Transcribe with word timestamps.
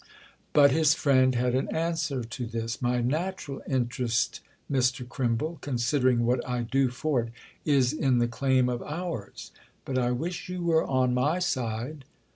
But 0.53 0.71
his 0.71 0.95
friend 0.95 1.35
had 1.35 1.53
an 1.53 1.67
answer 1.67 2.23
to 2.23 2.45
this. 2.47 2.81
"My 2.81 3.01
natural 3.01 3.61
interest, 3.67 4.39
Mr. 4.67 5.07
Crimble—considering 5.07 6.25
what 6.25 6.43
I 6.49 6.63
do 6.63 6.89
for 6.89 7.21
it—is 7.21 7.93
in 7.93 8.17
the 8.17 8.27
claim 8.27 8.67
of 8.67 8.81
ours. 8.81 9.51
But 9.85 9.99
I 9.99 10.09
wish 10.09 10.49
you 10.49 10.63
were 10.63 10.83
on 10.83 11.13
my 11.13 11.37
side!" 11.37 12.05